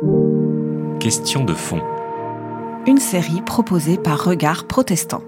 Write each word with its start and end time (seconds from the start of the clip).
Question 0.00 1.44
de 1.44 1.54
fond. 1.54 1.82
Une 2.86 2.98
série 2.98 3.42
proposée 3.42 3.98
par 3.98 4.22
Regard 4.22 4.68
Protestant. 4.68 5.24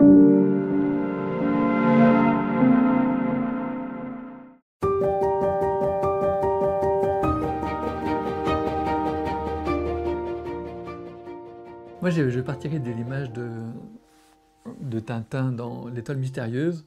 Moi, 12.01 12.11
je, 12.11 12.31
je 12.31 12.41
partirais 12.41 12.79
de 12.79 12.93
l'image 12.93 13.33
de, 13.33 13.49
de 14.81 15.01
Tintin 15.01 15.51
dans 15.51 15.89
L'étoile 15.89 16.19
mystérieuse, 16.19 16.85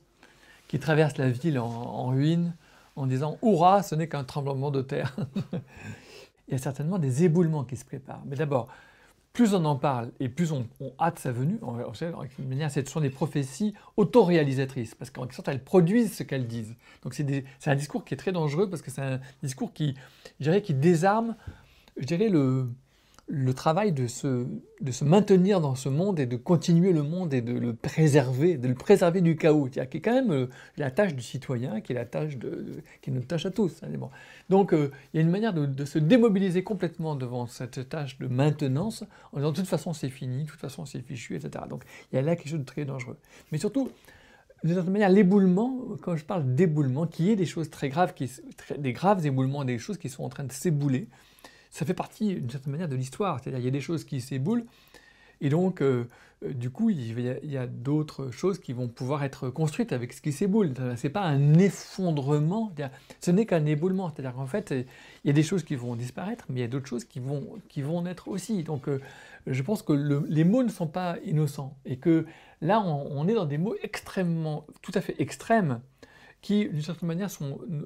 qui 0.69 0.79
traverse 0.79 1.17
la 1.17 1.29
ville 1.29 1.59
en, 1.59 1.65
en 1.65 2.07
ruine 2.11 2.55
en 2.95 3.07
disant 3.07 3.37
Hurrah, 3.43 3.83
ce 3.83 3.95
n'est 3.95 4.07
qu'un 4.07 4.23
tremblement 4.23 4.71
de 4.71 4.81
terre. 4.81 5.17
Il 6.47 6.51
y 6.51 6.55
a 6.55 6.57
certainement 6.57 6.99
des 6.99 7.23
éboulements 7.23 7.63
qui 7.63 7.77
se 7.77 7.85
préparent. 7.85 8.23
Mais 8.25 8.35
d'abord, 8.35 8.67
plus 9.33 9.55
on 9.55 9.65
en 9.65 9.75
parle 9.75 10.11
et 10.19 10.29
plus 10.29 10.51
on, 10.51 10.67
hâte 10.99 11.17
sa 11.17 11.31
venue, 11.31 11.59
sait, 11.93 12.11
de 12.11 12.47
manière, 12.47 12.69
ce 12.69 12.85
sont 12.85 13.01
des 13.01 13.09
prophéties 13.09 13.73
autoréalisatrices, 13.97 14.93
parce 14.93 15.09
qu'en 15.09 15.23
quelque 15.23 15.33
sorte, 15.33 15.47
elles 15.47 15.63
produisent 15.63 16.13
ce 16.13 16.23
qu'elles 16.23 16.47
disent. 16.47 16.75
Donc 17.01 17.15
c'est 17.15 17.45
un 17.65 17.75
discours 17.75 18.05
qui 18.05 18.13
est 18.13 18.17
très 18.17 18.31
dangereux, 18.31 18.69
parce 18.69 18.83
que 18.83 18.91
c'est 18.91 19.01
un 19.01 19.19
discours 19.41 19.73
qui, 19.73 19.95
qui 20.39 20.73
désarme, 20.75 21.35
je 21.97 22.05
dirais, 22.05 22.29
le, 22.29 22.69
le 23.27 23.53
travail 23.53 23.93
de 23.93 24.07
se, 24.07 24.45
de 24.81 24.91
se 24.91 25.05
maintenir 25.05 25.61
dans 25.61 25.75
ce 25.75 25.87
monde 25.87 26.19
et 26.19 26.25
de 26.25 26.35
continuer 26.35 26.91
le 26.91 27.03
monde 27.03 27.33
et 27.33 27.41
de 27.41 27.53
le 27.53 27.73
préserver, 27.73 28.57
de 28.57 28.67
le 28.67 28.73
préserver 28.73 29.21
du 29.21 29.37
chaos, 29.37 29.67
qui 29.67 29.79
est 29.79 30.01
quand 30.01 30.13
même 30.13 30.31
euh, 30.31 30.49
la 30.75 30.91
tâche 30.91 31.15
du 31.15 31.21
citoyen, 31.21 31.79
qui 31.79 31.93
est 31.93 31.95
la 31.95 32.05
tâche 32.05 32.37
de, 32.37 32.83
qui 33.01 33.09
est 33.09 33.13
notre 33.13 33.27
tâche 33.27 33.45
à 33.45 33.51
tous. 33.51 33.81
hein. 33.81 33.87
Donc 34.49 34.73
euh, 34.73 34.91
il 35.13 35.17
y 35.17 35.19
a 35.19 35.21
une 35.23 35.31
manière 35.31 35.53
de, 35.53 35.85
se 35.85 35.99
démobiliser 35.99 36.63
complètement 36.63 37.15
devant 37.15 37.47
cette 37.47 37.87
tâche 37.87 38.19
de 38.19 38.27
maintenance, 38.27 39.05
en 39.31 39.37
disant 39.37 39.51
de 39.51 39.55
toute 39.55 39.67
façon 39.67 39.93
c'est 39.93 40.09
fini, 40.09 40.43
de 40.43 40.49
toute 40.49 40.59
façon 40.59 40.85
c'est 40.85 41.01
fichu, 41.01 41.35
etc. 41.35 41.63
Donc 41.69 41.85
il 42.11 42.17
y 42.17 42.19
a 42.19 42.21
là 42.21 42.35
quelque 42.35 42.49
chose 42.49 42.59
de 42.59 42.65
très 42.65 42.83
dangereux. 42.83 43.17
Mais 43.53 43.57
surtout, 43.57 43.89
d'une 44.65 44.75
certaine 44.75 44.93
manière, 44.93 45.09
l'éboulement, 45.09 45.79
quand 46.01 46.17
je 46.17 46.25
parle 46.25 46.55
d'éboulement, 46.55 47.07
qui 47.07 47.31
est 47.31 47.35
des 47.37 47.45
choses 47.45 47.69
très 47.69 47.87
graves, 47.89 48.13
qui, 48.13 48.29
des 48.77 48.93
graves 48.93 49.25
éboulements, 49.25 49.63
des 49.63 49.77
choses 49.77 49.97
qui 49.97 50.09
sont 50.09 50.23
en 50.23 50.29
train 50.29 50.43
de 50.43 50.51
s'ébouler, 50.51 51.07
ça 51.73 51.85
fait 51.85 51.95
partie 51.95 52.35
d'une 52.35 52.51
certaine 52.51 52.71
manière 52.71 52.87
de 52.87 52.95
l'histoire. 52.95 53.39
C'est-à-dire 53.41 53.59
il 53.59 53.65
y 53.65 53.67
a 53.67 53.71
des 53.71 53.81
choses 53.81 54.03
qui 54.03 54.21
s'éboulent, 54.21 54.63
et 55.41 55.49
donc 55.49 55.81
euh, 55.81 56.05
euh, 56.45 56.53
du 56.53 56.69
coup 56.69 56.91
il 56.91 57.19
y 57.19 57.57
a, 57.57 57.67
d'autres 57.67 58.29
choses 58.29 58.59
qui 58.59 58.73
vont 58.73 58.87
pouvoir 58.87 59.23
être 59.23 59.49
construites 59.49 59.91
avec 59.91 60.13
ce 60.13 60.21
qui 60.21 60.31
s'éboule. 60.31 60.73
C'est 60.97 61.09
pas 61.09 61.23
un 61.23 61.55
effondrement, 61.55 62.71
ce 63.19 63.31
n'est 63.31 63.47
qu'un 63.47 63.65
éboulement. 63.65 64.09
C'est-à-dire 64.09 64.35
qu'en 64.35 64.45
fait 64.45 64.71
il 64.71 65.27
y 65.27 65.31
a 65.31 65.33
des 65.33 65.41
choses 65.43 65.63
qui 65.63 65.75
vont 65.75 65.95
disparaître, 65.95 66.45
mais 66.47 66.59
il 66.59 66.61
y 66.61 66.65
a 66.65 66.67
d'autres 66.69 66.87
choses 66.87 67.05
qui 67.05 67.19
vont, 67.19 67.43
qui 67.69 67.81
vont 67.81 68.03
naître 68.03 68.27
aussi. 68.27 68.63
Donc 68.63 68.87
euh, 68.87 69.01
je 69.47 69.61
pense 69.63 69.81
que 69.81 69.93
le- 69.93 70.25
les 70.29 70.43
mots 70.43 70.63
ne 70.63 70.69
sont 70.69 70.87
pas 70.87 71.17
innocents, 71.25 71.75
et 71.85 71.97
que 71.97 72.25
là 72.61 72.79
on, 72.81 73.27
est 73.27 73.33
dans 73.33 73.45
des 73.47 73.57
mots 73.57 73.75
extrêmement, 73.81 74.65
tout 74.83 74.91
à 74.93 75.01
fait 75.01 75.15
extrêmes, 75.19 75.81
qui 76.41 76.69
d'une 76.69 76.83
certaine 76.83 77.07
manière 77.07 77.29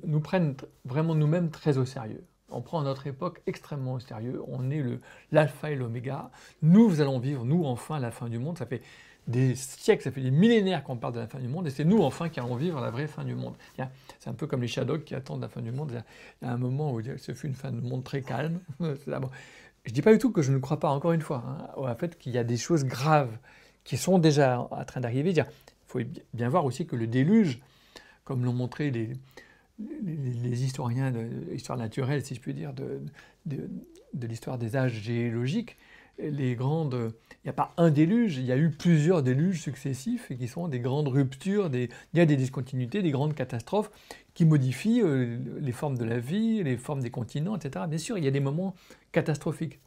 nous- 0.04 0.20
prennent 0.20 0.56
vraiment 0.84 1.16
nous-mêmes 1.16 1.52
très 1.52 1.78
au 1.78 1.86
sérieux. 1.86 2.24
On 2.50 2.62
prend 2.62 2.82
notre 2.82 3.08
époque 3.08 3.42
extrêmement 3.46 3.94
au 3.94 4.00
sérieux, 4.00 4.42
on 4.48 4.72
est 4.72 4.84
l'alpha 5.32 5.72
et 5.72 5.76
l'oméga. 5.76 6.32
Nous 6.62 7.02
allons 7.02 7.20
vivre, 7.20 7.44
nous 7.44 7.66
enfin, 7.66 8.00
la 8.00 8.12
fin 8.12 8.30
du 8.30 8.40
monde. 8.40 8.58
Ça 8.58 8.66
fait 8.66 8.82
des 9.28 9.56
siècles, 9.56 10.04
ça 10.04 10.12
fait 10.12 10.22
des 10.22 10.32
millénaires 10.32 10.84
qu'on 10.84 10.96
parle 10.96 11.14
de 11.14 11.20
la 11.20 11.28
fin 11.28 11.40
du 11.40 11.48
monde, 11.48 11.68
et 11.68 11.70
c'est 11.70 11.84
nous 11.84 12.02
enfin 12.02 12.30
qui 12.30 12.40
allons 12.40 12.56
vivre 12.56 12.80
la 12.80 12.90
vraie 12.90 13.08
fin 13.08 13.26
du 13.26 13.36
monde. 13.36 13.56
C'est 14.20 14.30
un 14.30 14.34
peu 14.34 14.48
comme 14.48 14.62
les 14.62 14.68
Shadocks 14.68 15.04
qui 15.04 15.16
attendent 15.16 15.42
la 15.42 15.50
fin 15.50 15.62
du 15.62 15.72
monde. 15.72 16.02
Il 16.42 16.46
y 16.46 16.50
a 16.50 16.54
un 16.54 16.58
moment 16.58 16.94
où 16.94 17.02
ce 17.02 17.34
fut 17.34 17.48
une 17.48 17.56
fin 17.56 17.72
du 17.72 17.82
monde 17.82 18.04
très 18.04 18.22
calme. 18.22 18.60
Je 18.80 19.92
ne 19.92 19.96
dis 19.96 20.02
pas 20.02 20.12
du 20.12 20.20
tout 20.20 20.32
que 20.32 20.42
je 20.42 20.52
ne 20.52 20.58
crois 20.58 20.82
pas, 20.82 20.90
encore 20.90 21.14
une 21.14 21.22
fois, 21.22 21.46
hein, 21.48 21.70
au 21.78 21.88
fait 21.96 22.18
qu'il 22.18 22.34
y 22.34 22.38
a 22.38 22.44
des 22.44 22.58
choses 22.58 22.84
graves 22.84 23.38
qui 23.86 23.96
sont 23.96 24.20
déjà 24.20 24.60
en 24.60 24.84
train 24.84 25.00
d'arriver. 25.00 25.32
Il 25.32 25.46
faut 25.86 26.00
bien 26.34 26.50
voir 26.50 26.66
aussi 26.66 26.86
que 26.86 26.98
le 26.98 27.08
déluge, 27.08 27.62
comme 28.26 28.44
l'ont 28.44 28.52
montré 28.52 28.92
les, 28.92 29.14
les, 29.80 30.64
historiens 30.64 31.12
de 31.12 31.28
l'histoire 31.52 31.78
naturelle, 31.78 32.24
si 32.26 32.36
je 32.36 32.40
puis 32.40 32.54
dire, 32.54 32.74
de, 32.74 33.02
de, 33.46 34.28
l'histoire 34.28 34.58
des 34.58 34.76
âges 34.76 35.02
géologiques, 35.02 35.78
les 36.20 36.56
grandes, 36.56 37.14
il 37.44 37.48
n'y 37.48 37.50
a 37.50 37.54
pas 37.54 37.74
un 37.78 37.92
déluge, 37.92 38.38
il 38.38 38.46
y 38.46 38.52
a 38.52 38.58
eu 38.58 38.72
plusieurs 38.72 39.22
déluges 39.22 39.62
successifs 39.62 40.32
et 40.32 40.36
qui 40.36 40.48
sont 40.48 40.68
des 40.68 40.80
grandes 40.80 41.08
ruptures, 41.08 41.70
il 41.74 41.90
y 42.16 42.20
a 42.20 42.26
des 42.26 42.36
discontinuités, 42.36 43.04
des 43.04 43.12
grandes 43.12 43.36
catastrophes 43.36 43.92
qui 44.34 44.46
modifient 44.46 45.02
euh, 45.02 45.38
les 45.60 45.72
formes 45.72 45.98
de 45.98 46.06
la 46.06 46.20
vie, 46.20 46.64
les 46.64 46.78
formes 46.78 47.02
des 47.02 47.12
continents, 47.12 47.56
etc. 47.56 47.86
Bien 47.88 47.98
sûr, 47.98 48.18
il 48.18 48.24
y 48.24 48.28
a 48.28 48.32
des 48.32 48.40
moments 48.40 48.76
catastrophiques, 49.12 49.80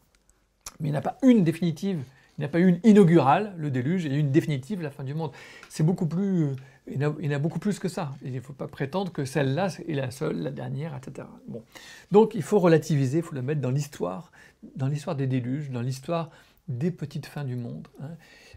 mais 0.79 0.89
il 0.89 0.93
n'y 0.93 0.97
en 0.97 1.01
a 1.01 1.03
pas 1.03 1.19
une 1.23 1.43
définitive, 1.43 2.03
il 2.39 2.41
n'y 2.41 2.45
a 2.45 2.49
pas 2.49 2.59
une 2.59 2.81
inaugurale, 2.85 3.55
le 3.59 3.71
déluge, 3.71 4.07
et 4.07 4.15
une 4.15 4.31
définitive, 4.31 4.81
la 4.81 4.91
fin 4.91 5.05
du 5.05 5.15
monde. 5.15 5.33
C'est 5.69 5.83
beaucoup 5.83 6.07
plus, 6.07 6.51
il 6.87 7.01
y, 7.01 7.05
a, 7.05 7.11
en 7.11 7.31
a 7.31 7.39
beaucoup 7.39 7.59
plus 7.59 7.79
que 7.79 7.89
ça. 7.89 8.13
Il 8.23 8.33
ne 8.33 8.41
faut 8.41 8.53
pas 8.53 8.69
prétendre 8.69 9.13
que 9.13 9.25
celle-là 9.25 9.69
est 9.87 9.95
la 9.95 10.11
seule, 10.11 10.39
la 10.43 10.51
dernière, 10.51 10.97
etc. 10.97 11.27
Bon. 11.47 11.63
Donc 12.11 12.35
il 12.35 12.43
faut 12.43 12.59
relativiser, 12.59 13.19
il 13.19 13.25
faut 13.25 13.35
la 13.35 13.43
mettre 13.43 13.61
dans 13.61 13.71
l'histoire, 13.71 14.33
dans 14.77 14.89
l'histoire 14.89 15.17
des 15.17 15.27
déluges, 15.27 15.71
dans 15.71 15.83
l'histoire 15.83 16.31
des 16.69 16.91
petites 16.91 17.27
fins 17.27 17.45
du 17.45 17.57
monde, 17.57 17.89
hein, 18.01 18.11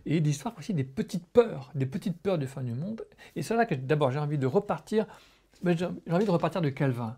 et 0.06 0.20
l'histoire 0.20 0.54
aussi 0.58 0.74
des 0.74 0.84
petites 0.84 1.26
peurs, 1.28 1.72
des 1.74 1.86
petites 1.86 2.20
peurs 2.22 2.38
de 2.38 2.46
fin 2.46 2.62
du 2.62 2.74
monde. 2.74 3.04
Et 3.36 3.42
c'est 3.42 3.56
là 3.56 3.66
que 3.66 3.76
d'abord 3.76 4.12
j'ai 4.12 4.20
envie 4.20 4.38
de 4.38 4.46
repartir, 4.46 5.06
j'ai 5.66 5.86
envie 6.12 6.26
de 6.26 6.32
repartir 6.32 6.62
de 6.62 6.70
Calvin. 6.70 7.18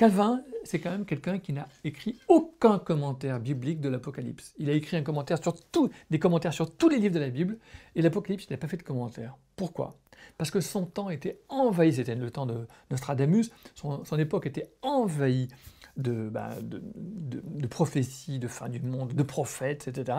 Calvin, 0.00 0.42
c'est 0.64 0.78
quand 0.78 0.92
même 0.92 1.04
quelqu'un 1.04 1.38
qui 1.38 1.52
n'a 1.52 1.68
écrit 1.84 2.18
aucun 2.26 2.78
commentaire 2.78 3.38
biblique 3.38 3.82
de 3.82 3.90
l'Apocalypse. 3.90 4.54
Il 4.56 4.70
a 4.70 4.72
écrit 4.72 4.96
un 4.96 5.02
commentaire 5.02 5.36
sur 5.42 5.54
des 6.08 6.18
commentaires 6.18 6.54
sur 6.54 6.74
tous 6.74 6.88
les 6.88 6.96
livres 6.96 7.16
de 7.16 7.20
la 7.20 7.28
Bible, 7.28 7.58
et 7.94 8.00
l'Apocalypse, 8.00 8.48
n'a 8.48 8.56
pas 8.56 8.66
fait 8.66 8.78
de 8.78 8.82
commentaire. 8.82 9.36
Pourquoi? 9.56 9.98
Parce 10.38 10.50
que 10.50 10.62
son 10.62 10.86
temps 10.86 11.10
était 11.10 11.42
envahi, 11.50 11.92
c'était 11.92 12.14
le 12.14 12.30
temps 12.30 12.46
de 12.46 12.66
Nostradamus, 12.90 13.50
son, 13.74 14.02
époque 14.18 14.46
était 14.46 14.72
envahie 14.80 15.48
de, 15.98 16.30
bah, 16.30 16.56
de, 16.62 17.66
prophéties, 17.66 18.38
de 18.38 18.48
fin 18.48 18.70
du 18.70 18.80
monde, 18.80 19.12
de 19.12 19.22
prophètes, 19.22 19.86
etc. 19.86 20.16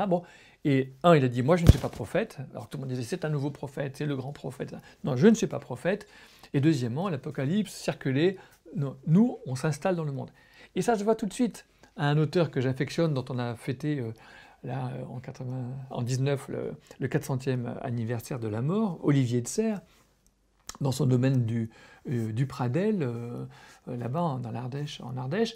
Et 0.63 0.93
un, 1.01 1.15
il 1.15 1.25
a 1.25 1.27
dit, 1.27 1.41
moi 1.41 1.55
je 1.55 1.65
ne 1.65 1.71
suis 1.71 1.79
pas 1.79 1.89
prophète, 1.89 2.37
alors 2.51 2.69
tout 2.69 2.77
le 2.77 2.81
monde 2.81 2.91
disait, 2.91 3.01
c'est 3.01 3.25
un 3.25 3.29
nouveau 3.29 3.49
prophète, 3.49 3.97
c'est 3.97 4.05
le 4.05 4.15
grand 4.15 4.31
prophète. 4.31 4.75
Non, 5.03 5.15
je 5.15 5.25
ne 5.25 5.33
suis 5.33 5.47
pas 5.47 5.57
prophète. 5.57 6.07
Et 6.53 6.59
deuxièmement, 6.59 7.09
l'Apocalypse 7.09 7.73
circulait, 7.73 8.37
nous, 8.75 9.37
on 9.45 9.55
s'installe 9.55 9.95
dans 9.95 10.03
le 10.03 10.11
monde. 10.11 10.31
Et 10.75 10.81
ça, 10.81 10.95
je 10.95 11.03
vois 11.03 11.15
tout 11.15 11.25
de 11.25 11.33
suite 11.33 11.65
un 11.97 12.17
auteur 12.17 12.51
que 12.51 12.61
j'affectionne, 12.61 13.13
dont 13.13 13.25
on 13.29 13.37
a 13.37 13.55
fêté 13.55 13.99
euh, 13.99 14.11
là, 14.63 14.91
en, 15.09 15.19
80, 15.19 15.45
en 15.89 16.01
19 16.01 16.47
le, 16.49 16.73
le 16.99 17.07
400e 17.07 17.77
anniversaire 17.81 18.39
de 18.39 18.47
la 18.47 18.61
mort, 18.61 18.99
Olivier 19.03 19.41
de 19.41 19.47
Serres, 19.47 19.81
dans 20.79 20.91
son 20.91 21.05
domaine 21.05 21.45
du, 21.45 21.69
euh, 22.09 22.45
Pradel, 22.47 22.99
euh, 23.01 23.45
là-bas 23.87 24.39
dans 24.41 24.51
l'Ardèche, 24.51 25.01
en 25.01 25.17
Ardèche, 25.17 25.55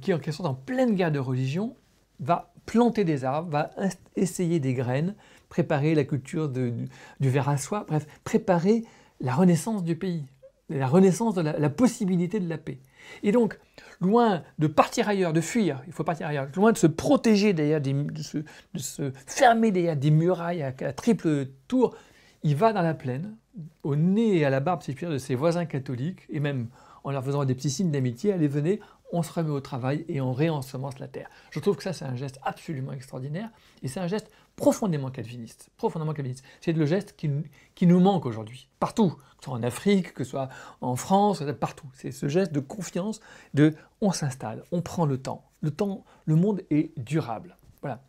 qui 0.00 0.14
en 0.14 0.18
quelque 0.18 0.32
sorte 0.32 0.48
en 0.48 0.54
pleine 0.54 0.94
guerre 0.94 1.12
de 1.12 1.18
religion, 1.18 1.76
va 2.20 2.52
planter 2.64 3.04
des 3.04 3.24
arbres, 3.24 3.50
va 3.50 3.70
essayer 4.16 4.60
des 4.60 4.72
graines, 4.72 5.14
préparer 5.48 5.94
la 5.94 6.04
culture 6.04 6.48
de- 6.48 6.70
du, 6.70 6.88
du 7.20 7.28
verre 7.28 7.48
à 7.48 7.56
soie, 7.58 7.84
bref, 7.86 8.06
préparer 8.22 8.84
la 9.20 9.34
renaissance 9.34 9.82
du 9.84 9.96
pays, 9.96 10.24
la 10.68 10.86
renaissance 10.86 11.34
de 11.34 11.42
la, 11.42 11.70
possibilité 11.70 12.40
de 12.40 12.48
la 12.48 12.58
paix. 12.58 12.78
Et 13.22 13.32
donc, 13.32 13.58
loin 14.00 14.42
de 14.58 14.66
partir 14.66 15.08
ailleurs, 15.08 15.32
de 15.32 15.40
fuir, 15.40 15.82
il 15.86 15.92
faut 15.92 16.04
partir 16.04 16.26
ailleurs, 16.26 16.48
loin 16.56 16.72
de 16.72 16.78
se 16.78 16.86
protéger 16.86 17.52
derrière 17.52 17.80
des, 17.80 17.92
de, 17.92 18.22
se, 18.22 18.38
de 18.38 18.78
se 18.78 19.12
fermer 19.26 19.70
derrière 19.70 19.96
des 19.96 20.10
murailles 20.10 20.62
à, 20.62 20.68
à 20.68 20.92
triple 20.92 21.46
tour, 21.68 21.94
il 22.42 22.56
va 22.56 22.72
dans 22.72 22.82
la 22.82 22.94
plaine, 22.94 23.36
au 23.82 23.96
nez 23.96 24.38
et 24.38 24.44
à 24.44 24.50
la 24.50 24.60
barbe, 24.60 24.82
si 24.82 24.92
je 24.92 24.96
puis 24.96 25.06
dire, 25.06 25.12
de 25.12 25.18
ses 25.18 25.34
voisins 25.34 25.66
catholiques, 25.66 26.22
et 26.30 26.40
même 26.40 26.68
en 27.04 27.10
leur 27.10 27.24
faisant 27.24 27.44
des 27.44 27.54
petits 27.54 27.70
signes 27.70 27.90
d'amitié, 27.90 28.32
allez, 28.32 28.48
venez, 28.48 28.80
on 29.14 29.22
se 29.22 29.32
remet 29.32 29.50
au 29.50 29.60
travail 29.60 30.04
et 30.08 30.20
on 30.20 30.32
réensemence 30.32 30.98
la 30.98 31.06
terre. 31.06 31.30
Je 31.50 31.60
trouve 31.60 31.76
que 31.76 31.84
ça, 31.84 31.92
c'est 31.92 32.04
un 32.04 32.16
geste 32.16 32.40
absolument 32.42 32.92
extraordinaire, 32.92 33.48
et 33.82 33.88
c'est 33.88 34.00
un 34.00 34.08
geste 34.08 34.28
profondément 34.56 35.10
calviniste. 35.10 35.70
Profondément. 35.76 36.12
C'est 36.60 36.72
le 36.72 36.84
geste 36.84 37.14
qui, 37.16 37.30
qui 37.76 37.86
nous 37.86 38.00
manque 38.00 38.26
aujourd'hui, 38.26 38.68
partout, 38.80 39.10
que 39.10 39.22
ce 39.40 39.44
soit 39.44 39.54
en 39.54 39.62
Afrique, 39.62 40.14
que 40.14 40.24
ce 40.24 40.30
soit 40.30 40.48
en 40.80 40.96
France, 40.96 41.44
partout. 41.60 41.86
C'est 41.94 42.10
ce 42.10 42.28
geste 42.28 42.52
de 42.52 42.60
confiance, 42.60 43.20
de 43.54 43.74
on 44.00 44.10
s'installe, 44.10 44.64
on 44.72 44.82
prend 44.82 45.06
le 45.06 45.18
temps. 45.18 45.44
Le 45.60 45.70
temps, 45.70 46.04
le 46.26 46.34
monde 46.34 46.62
est 46.70 46.92
durable. 46.98 47.56
Voilà. 47.80 48.02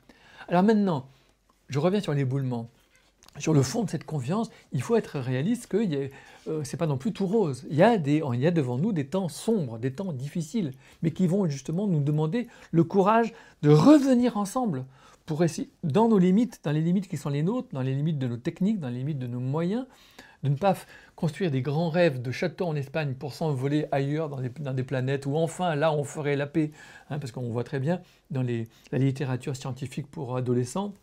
Alors 0.48 0.64
maintenant, 0.64 1.08
je 1.70 1.80
reviens 1.80 2.02
sur 2.02 2.14
l'éboulement 2.14 2.70
sur 3.38 3.54
le 3.54 3.62
fond 3.62 3.84
de 3.84 3.90
cette 3.90 4.06
confiance, 4.06 4.50
il 4.72 4.82
faut 4.82 4.96
être 4.96 5.20
réaliste 5.20 5.68
que 5.68 5.78
euh, 6.48 6.64
c'est 6.64 6.78
pas 6.78 6.88
non 6.88 6.98
plus 6.98 7.12
tout 7.12 7.26
rose. 7.26 7.66
Il 7.70 7.76
y, 7.76 7.84
a 7.84 7.98
des, 7.98 8.22
il 8.34 8.40
y 8.40 8.48
a 8.48 8.52
devant 8.52 8.78
nous 8.78 8.94
des 8.94 9.08
temps 9.08 9.30
sombres, 9.30 9.78
des 9.78 9.92
temps 9.92 10.14
difficiles, 10.14 10.72
mais 11.02 11.12
qui 11.12 11.28
vont 11.28 11.48
justement 11.48 11.88
nous 11.88 12.02
demander 12.02 12.48
le 12.72 12.84
courage 12.84 13.34
de 13.62 13.70
revenir 13.70 14.38
ensemble 14.38 14.86
pour 15.26 15.44
essayer, 15.44 15.70
dans 15.84 16.08
nos 16.08 16.20
limites, 16.20 16.62
dans 16.64 16.72
les 16.72 16.82
limites 16.82 17.08
qui 17.08 17.18
sont 17.18 17.30
les 17.30 17.44
nôtres, 17.44 17.70
dans 17.74 17.82
les 17.82 17.96
limites 17.96 18.20
de 18.20 18.28
nos 18.28 18.38
techniques, 18.38 18.80
dans 18.80 18.90
les 18.90 19.00
limites 19.00 19.20
de 19.20 19.28
nos 19.28 19.40
moyens, 19.40 19.86
de 20.44 20.50
ne 20.50 20.56
pas 20.56 20.76
construire 21.16 21.50
des 21.50 21.62
grands 21.62 21.90
rêves 21.90 22.22
de 22.22 22.32
châteaux 22.32 22.68
en 22.68 22.76
Espagne 22.76 23.16
pour 23.16 23.34
s'envoler 23.34 23.88
ailleurs 23.92 24.30
dans 24.30 24.40
des, 24.74 24.84
planètes 24.84 25.26
où 25.26 25.36
enfin 25.36 25.76
là 25.76 25.92
on 25.92 26.04
ferait 26.04 26.36
la 26.36 26.46
paix, 26.46 26.72
hein, 27.10 27.18
parce 27.18 27.32
qu'on 27.32 27.50
voit 27.50 27.64
très 27.64 27.80
bien 27.80 28.02
dans 28.30 28.44
la 28.44 28.98
littérature 29.00 29.56
scientifique 29.56 30.08
pour 30.08 30.38
adolescents 30.38 30.94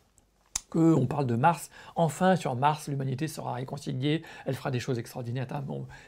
qu'on 0.72 1.06
parle 1.06 1.26
de 1.26 1.36
Mars. 1.36 1.70
Enfin, 1.96 2.34
sur 2.34 2.56
Mars, 2.56 2.88
l'humanité 2.88 3.28
sera 3.28 3.52
réconciliée, 3.52 4.22
elle 4.46 4.54
fera 4.54 4.70
des 4.70 4.80
choses 4.80 4.98
extraordinaires. 4.98 5.46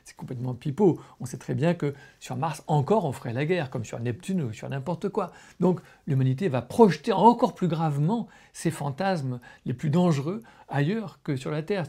C'est 0.05 0.17
complètement 0.17 0.55
pipeau. 0.55 0.99
On 1.21 1.27
sait 1.27 1.37
très 1.37 1.55
bien 1.55 1.75
que 1.75 1.95
sur 2.19 2.37
Mars, 2.37 2.65
encore, 2.67 3.05
on 3.05 3.13
ferait 3.13 3.35
la 3.35 3.45
guerre, 3.45 3.69
comme 3.69 3.85
sur 3.85 4.01
Neptune 4.01 4.41
ou 4.43 4.53
sur 4.53 4.69
n'importe 4.71 5.11
quoi. 5.11 5.33
Donc, 5.61 5.81
l'humanité 6.07 6.49
va 6.49 6.63
projeter 6.63 7.13
encore 7.13 7.55
plus 7.55 7.69
gravement 7.69 8.27
ses 8.55 8.71
fantasmes 8.71 9.39
les 9.67 9.75
plus 9.75 9.91
dangereux 9.91 10.43
ailleurs 10.69 11.19
que 11.23 11.37
sur 11.37 11.51
la 11.51 11.63
Terre. 11.63 11.87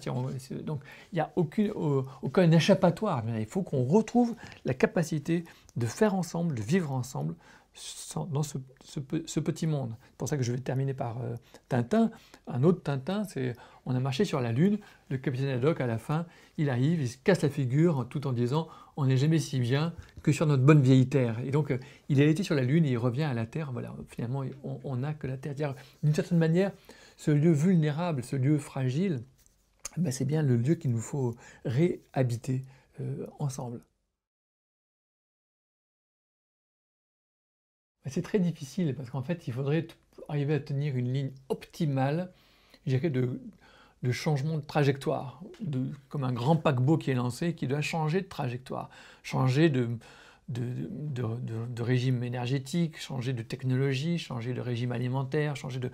Donc, 0.65 0.81
il 1.13 1.15
n'y 1.15 1.21
a 1.21 1.31
aucune, 1.37 1.71
aucun 2.21 2.51
échappatoire. 2.51 3.23
Il 3.39 3.45
faut 3.45 3.63
qu'on 3.63 3.85
retrouve 3.85 4.35
la 4.65 4.73
capacité 4.73 5.45
de 5.77 5.85
faire 5.85 6.13
ensemble, 6.13 6.55
de 6.55 6.61
vivre 6.61 6.91
ensemble, 6.91 7.35
dans 8.31 8.43
ce, 8.43 8.57
petit 9.39 9.67
monde. 9.67 9.95
C'est 10.01 10.17
pour 10.17 10.29
ça 10.29 10.37
que 10.37 10.43
je 10.43 10.51
vais 10.51 10.59
terminer 10.59 10.93
par 10.93 11.21
euh, 11.21 11.35
Tintin. 11.67 12.11
Un 12.47 12.63
autre 12.63 12.81
Tintin, 12.81 13.23
c'est 13.25 13.53
on 13.85 13.93
a 13.95 13.99
marché 13.99 14.25
sur 14.25 14.39
la 14.39 14.51
Lune, 14.51 14.79
le 15.09 15.17
capitaine 15.17 15.49
Haddock, 15.49 15.81
à 15.81 15.87
la 15.87 15.97
fin, 15.97 16.25
il 16.57 16.69
arrive, 16.69 17.01
il 17.01 17.09
se 17.09 17.17
casse 17.17 17.41
la 17.43 17.49
figure 17.49 18.07
tout 18.09 18.25
en 18.25 18.31
disant 18.31 18.67
on 18.97 19.05
n'est 19.05 19.17
jamais 19.17 19.39
si 19.39 19.59
bien 19.59 19.93
que 20.23 20.31
sur 20.31 20.47
notre 20.47 20.63
bonne 20.63 20.81
vieille 20.81 21.07
Terre. 21.07 21.39
Et 21.43 21.51
donc, 21.51 21.71
euh, 21.71 21.77
il 22.09 22.21
a 22.21 22.25
été 22.25 22.43
sur 22.43 22.55
la 22.55 22.63
Lune 22.63 22.85
et 22.85 22.91
il 22.91 22.97
revient 22.97 23.23
à 23.23 23.33
la 23.33 23.45
Terre. 23.45 23.71
Voilà, 23.71 23.93
finalement, 24.07 24.43
on 24.63 24.95
n'a 24.95 25.13
que 25.13 25.27
la 25.27 25.37
Terre. 25.37 25.75
D'une 26.01 26.13
certaine 26.13 26.37
manière, 26.37 26.71
ce 27.17 27.31
lieu 27.31 27.51
vulnérable, 27.51 28.23
ce 28.23 28.35
lieu 28.35 28.57
fragile, 28.57 29.21
ben, 29.97 30.11
c'est 30.11 30.25
bien 30.25 30.41
le 30.41 30.57
lieu 30.57 30.75
qu'il 30.75 30.91
nous 30.91 30.99
faut 30.99 31.35
réhabiter 31.63 32.63
euh, 32.99 33.25
ensemble. 33.39 33.81
C'est 38.07 38.21
très 38.21 38.39
difficile 38.39 38.93
parce 38.95 39.09
qu'en 39.09 39.23
fait, 39.23 39.47
il 39.47 39.53
faudrait 39.53 39.87
arriver 40.29 40.53
à 40.53 40.59
tenir 40.59 40.95
une 40.95 41.11
ligne 41.11 41.31
optimale, 41.49 42.31
je 42.85 42.95
dirais, 42.95 43.09
de, 43.09 43.39
changement 44.11 44.57
de 44.57 44.63
trajectoire, 44.63 45.41
comme 46.09 46.23
un 46.23 46.31
grand 46.31 46.55
paquebot 46.55 46.97
qui 46.97 47.09
est 47.09 47.15
lancé, 47.15 47.55
qui 47.55 47.65
doit 47.67 47.81
changer 47.81 48.21
de 48.21 48.27
trajectoire, 48.27 48.89
changer 49.23 49.69
de, 49.69 49.89
régime 51.79 52.23
énergétique, 52.23 52.99
changer 52.99 53.33
de 53.33 53.41
technologie, 53.41 54.19
changer 54.19 54.53
de 54.53 54.61
régime 54.61 54.91
alimentaire, 54.91 55.55
changer 55.55 55.79
de... 55.79 55.89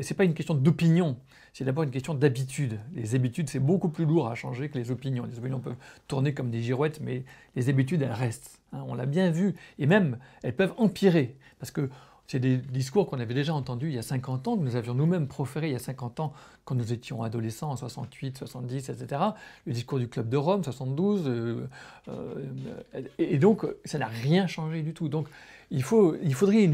C'est 0.00 0.14
pas 0.14 0.24
une 0.24 0.34
question 0.34 0.54
d'opinion, 0.54 1.16
c'est 1.52 1.64
d'abord 1.64 1.84
une 1.84 1.90
question 1.90 2.14
d'habitude. 2.14 2.78
Les 2.94 3.14
habitudes, 3.14 3.48
c'est 3.48 3.60
beaucoup 3.60 3.88
plus 3.88 4.04
lourd 4.04 4.28
à 4.28 4.34
changer 4.34 4.68
que 4.68 4.78
les 4.78 4.90
opinions. 4.90 5.24
Les 5.24 5.38
opinions 5.38 5.60
peuvent 5.60 5.76
tourner 6.08 6.34
comme 6.34 6.50
des 6.50 6.62
girouettes, 6.62 7.00
mais 7.00 7.24
les 7.54 7.68
habitudes, 7.68 8.02
elles 8.02 8.12
restent. 8.12 8.60
Hein. 8.72 8.84
on 8.88 8.94
l'a 8.94 9.06
bien 9.06 9.30
vu. 9.30 9.54
Et 9.78 9.86
même, 9.86 10.18
elles 10.42 10.56
peuvent 10.56 10.74
empirer. 10.78 11.36
Parce 11.58 11.70
que 11.70 11.88
c'est 12.26 12.38
des 12.38 12.56
discours 12.56 13.08
qu'on 13.08 13.20
avait 13.20 13.34
déjà 13.34 13.54
entendus 13.54 13.88
il 13.88 13.94
y 13.94 13.98
a 13.98 14.02
50 14.02 14.48
ans, 14.48 14.56
que 14.56 14.62
nous 14.62 14.76
avions 14.76 14.94
nous-mêmes 14.94 15.26
proférés 15.26 15.68
il 15.68 15.72
y 15.72 15.76
a 15.76 15.80
50 15.80 16.20
ans 16.20 16.32
quand 16.64 16.74
nous 16.74 16.92
étions 16.92 17.22
adolescents 17.22 17.70
en 17.70 17.76
68, 17.76 18.38
70, 18.38 18.88
etc. 18.88 19.22
Le 19.66 19.72
discours 19.72 19.98
du 19.98 20.08
Club 20.08 20.28
de 20.28 20.36
Rome, 20.36 20.64
72. 20.64 21.24
Euh, 21.26 21.68
euh, 22.08 23.02
et 23.18 23.38
donc, 23.38 23.66
ça 23.84 23.98
n'a 23.98 24.06
rien 24.06 24.46
changé 24.46 24.82
du 24.82 24.94
tout. 24.94 25.08
Donc, 25.08 25.28
il, 25.70 25.82
faut, 25.82 26.16
il 26.22 26.34
faudrait 26.34 26.70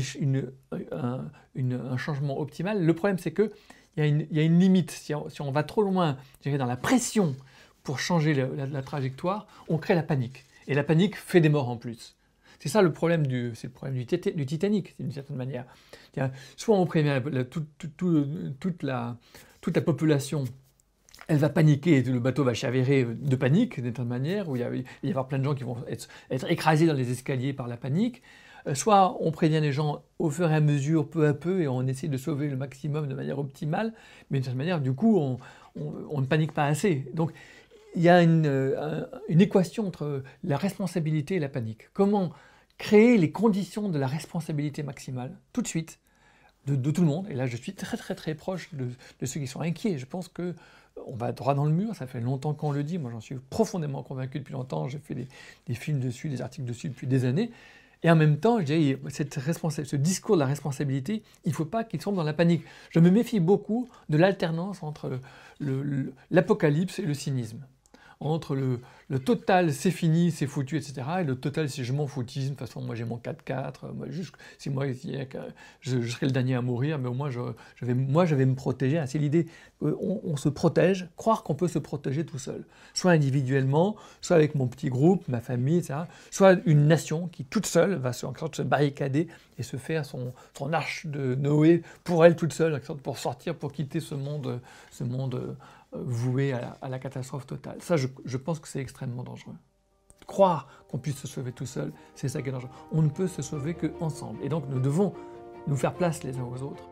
un, 0.92 1.96
changement 1.96 2.40
optimal. 2.40 2.84
Le 2.84 2.94
problème, 2.94 3.18
c'est 3.18 3.32
que 3.32 3.50
il 3.96 4.26
y, 4.30 4.38
a 4.38 4.42
une, 4.44 4.60
limite. 4.60 4.92
Si 4.92 5.12
on, 5.14 5.50
va 5.50 5.64
trop 5.64 5.82
loin 5.82 6.16
dans 6.44 6.66
la 6.66 6.76
pression 6.76 7.34
pour 7.82 7.98
changer 7.98 8.34
la, 8.34 8.82
trajectoire, 8.82 9.48
on 9.68 9.78
crée 9.78 9.96
la 9.96 10.04
panique. 10.04 10.44
Et 10.68 10.74
la 10.74 10.84
panique 10.84 11.16
fait 11.16 11.40
des 11.40 11.48
morts 11.48 11.68
en 11.68 11.76
plus. 11.76 12.14
C'est 12.60 12.68
ça 12.68 12.82
le 12.82 12.92
problème 12.92 13.26
du, 13.26 13.52
c'est 13.54 13.66
le 13.66 13.72
problème 13.72 13.96
du, 13.96 14.06
Titanic, 14.46 14.94
d'une 15.00 15.10
certaine 15.10 15.36
manière. 15.36 15.64
Soit 16.56 16.78
on 16.78 16.86
prévient 16.86 17.20
toute, 17.50 18.82
la, 18.82 19.16
toute 19.60 19.74
la 19.74 19.82
population 19.82 20.44
elle 21.30 21.38
va 21.38 21.48
paniquer 21.48 21.98
et 21.98 22.02
le 22.02 22.18
bateau 22.18 22.42
va 22.42 22.54
chavirer 22.54 23.04
de 23.04 23.36
panique, 23.36 23.76
d'une 23.76 23.94
certaine 23.94 24.08
manière, 24.08 24.48
où 24.48 24.56
il, 24.56 24.62
va 24.62 24.76
y 25.04 25.10
avoir 25.10 25.28
plein 25.28 25.38
de 25.38 25.44
gens 25.44 25.54
qui 25.54 25.62
vont 25.62 25.76
être, 25.88 26.08
écrasés 26.50 26.86
dans 26.86 26.92
les 26.92 27.12
escaliers 27.12 27.52
par 27.52 27.68
la 27.68 27.76
panique. 27.76 28.20
Euh, 28.66 28.74
soit 28.74 29.16
on 29.20 29.30
prévient 29.30 29.60
les 29.60 29.70
gens 29.70 30.02
au 30.18 30.28
fur 30.28 30.50
et 30.50 30.54
à 30.56 30.60
mesure, 30.60 31.08
peu 31.08 31.28
à 31.28 31.32
peu, 31.32 31.62
et 31.62 31.68
on 31.68 31.86
essaie 31.86 32.08
de 32.08 32.16
sauver 32.16 32.48
le 32.48 32.56
maximum 32.56 33.06
de 33.06 33.14
manière 33.14 33.38
optimale, 33.38 33.94
mais 34.28 34.38
d'une 34.38 34.44
certaine 34.44 34.58
manière, 34.58 34.80
du 34.80 34.92
coup, 34.92 35.18
on, 35.18 36.20
ne 36.20 36.26
panique 36.26 36.52
pas 36.52 36.66
assez. 36.66 37.06
Donc, 37.14 37.32
il 37.94 38.02
y 38.02 38.08
a 38.08 38.18
euh, 38.18 39.06
une, 39.28 39.40
équation 39.40 39.86
entre 39.86 40.22
la 40.44 40.56
responsabilité 40.56 41.36
et 41.36 41.38
la 41.38 41.48
panique. 41.48 41.92
Comment 41.92 42.32
créer 42.78 43.18
les 43.18 43.30
conditions 43.30 43.88
de 43.88 43.98
la 43.98 44.06
responsabilité 44.06 44.82
maximale 44.82 45.36
tout 45.52 45.62
de 45.62 45.68
suite 45.68 45.98
de, 46.66 46.90
tout 46.90 47.00
le 47.00 47.06
monde? 47.06 47.26
Et 47.30 47.34
là, 47.34 47.46
je 47.46 47.56
suis 47.56 47.74
très 47.74 47.96
très 47.96 48.14
très 48.14 48.34
proche 48.34 48.70
de, 48.74 48.88
ceux 49.26 49.40
qui 49.40 49.46
sont 49.46 49.60
inquiets. 49.60 49.98
Je 49.98 50.06
pense 50.06 50.28
que 50.28 50.54
on 51.06 51.16
va 51.16 51.32
droit 51.32 51.54
dans 51.54 51.64
le 51.64 51.72
mur. 51.72 51.94
Ça 51.94 52.06
fait 52.06 52.20
longtemps 52.20 52.54
qu'on 52.54 52.72
le 52.72 52.84
dit. 52.84 52.98
Moi, 52.98 53.10
j'en 53.10 53.20
suis 53.20 53.36
profondément 53.36 54.02
convaincu 54.02 54.38
depuis 54.38 54.52
longtemps. 54.52 54.88
J'ai 54.88 54.98
fait 54.98 55.14
des, 55.14 55.74
films 55.74 56.00
dessus, 56.00 56.28
des 56.28 56.42
articles 56.42 56.66
dessus 56.66 56.88
depuis 56.88 57.06
des 57.06 57.24
années. 57.24 57.50
Et 58.02 58.10
en 58.10 58.16
même 58.16 58.38
temps, 58.38 58.60
je 58.60 58.96
cette 59.08 59.38
ce 59.38 59.96
discours 59.96 60.36
de 60.36 60.40
la 60.40 60.46
responsabilité, 60.46 61.22
il 61.44 61.50
ne 61.50 61.54
faut 61.54 61.66
pas 61.66 61.84
qu'il 61.84 62.00
tombe 62.00 62.16
dans 62.16 62.22
la 62.22 62.32
panique. 62.32 62.64
Je 62.90 62.98
me 62.98 63.10
méfie 63.10 63.40
beaucoup 63.40 63.90
de 64.08 64.16
l'alternance 64.16 64.82
entre 64.82 65.20
l'apocalypse 66.30 66.98
et 66.98 67.02
le 67.02 67.12
cynisme 67.12 67.66
entre 68.20 68.54
le, 68.54 68.80
total 69.18 69.72
c'est 69.72 69.90
fini, 69.90 70.30
c'est 70.30 70.46
foutu, 70.46 70.76
etc. 70.76 71.02
et 71.20 71.24
le 71.24 71.34
total 71.34 71.68
c'est 71.68 71.84
je 71.84 71.92
m'en 71.92 72.06
foutisme, 72.06 72.54
de 72.54 72.58
toute 72.58 72.68
façon 72.68 72.80
moi 72.80 72.94
j'ai 72.94 73.04
mon 73.04 73.18
4-4, 73.18 73.92
moi, 73.94 74.06
si 74.58 74.70
moi 74.70 74.86
je, 74.86 76.00
je, 76.00 76.06
serai 76.06 76.26
le 76.26 76.32
dernier 76.32 76.54
à 76.54 76.62
mourir, 76.62 76.98
mais 76.98 77.08
au 77.08 77.14
moins 77.14 77.30
je, 77.30 77.40
vais, 77.82 77.94
moi 77.94 78.24
je 78.26 78.34
me 78.44 78.54
protéger. 78.54 79.02
C'est 79.06 79.18
l'idée, 79.18 79.46
on, 79.80 80.36
se 80.36 80.48
protège, 80.48 81.08
croire 81.16 81.42
qu'on 81.42 81.54
peut 81.54 81.68
se 81.68 81.78
protéger 81.78 82.24
tout 82.24 82.38
seul, 82.38 82.64
soit 82.94 83.12
individuellement, 83.12 83.96
soit 84.20 84.36
avec 84.36 84.54
mon 84.54 84.66
petit 84.66 84.88
groupe, 84.88 85.26
ma 85.28 85.40
famille, 85.40 85.78
etc. 85.78 86.00
Soit 86.30 86.58
une 86.66 86.86
nation 86.86 87.28
qui 87.28 87.44
toute 87.44 87.66
seule 87.66 87.94
va 87.94 88.12
se, 88.12 88.26
en 88.26 88.34
sorte, 88.34 88.56
se 88.56 88.62
barricader 88.62 89.28
et 89.58 89.62
se 89.62 89.76
faire 89.76 90.04
son, 90.04 90.32
arche 90.72 91.06
de 91.06 91.34
Noé 91.34 91.82
pour 92.04 92.24
elle 92.24 92.36
toute 92.36 92.52
seule, 92.52 92.80
pour 93.02 93.18
sortir, 93.18 93.54
pour 93.54 93.72
quitter 93.72 94.00
ce 94.00 94.14
monde, 94.14 94.60
ce 94.90 95.04
monde 95.04 95.56
voué 95.92 96.52
à 96.52 96.88
la, 96.88 96.98
catastrophe 96.98 97.46
totale. 97.46 97.78
Ça, 97.80 97.96
je, 97.96 98.36
pense 98.36 98.60
que 98.60 98.68
c'est 98.68 98.80
extrêmement 99.00 99.22
dangereux. 99.22 99.56
Croire 100.26 100.68
qu'on 100.88 100.98
puisse 100.98 101.16
se 101.16 101.26
sauver 101.26 101.52
tout 101.52 101.66
seul, 101.66 101.92
c'est 102.14 102.28
ça 102.28 102.42
qui 102.42 102.50
est 102.50 102.52
dangereux. 102.52 102.70
On 102.92 103.02
ne 103.02 103.08
peut 103.08 103.26
se 103.26 103.40
sauver 103.40 103.74
qu'ensemble. 103.74 104.38
Et 104.42 104.48
donc, 104.48 104.64
nous 104.68 104.80
devons 104.80 105.14
nous 105.66 105.76
faire 105.76 105.94
place 105.94 106.22
les 106.22 106.36
uns 106.38 106.44
aux 106.44 106.62
autres. 106.62 106.84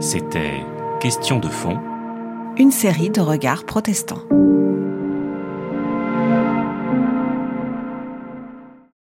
C'était 0.00 0.64
Question 1.00 1.38
de 1.38 1.48
fond. 1.48 1.78
Une 2.58 2.72
série 2.72 3.08
de 3.08 3.22
regards 3.22 3.64
protestants. 3.64 4.22